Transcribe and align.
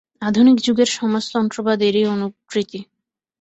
আধুনিক 0.21 0.57
যুগের 0.65 0.89
সমাজতন্ত্রবাদ 0.97 1.79
এরই 1.89 2.05
অনুকৃতি। 2.13 2.79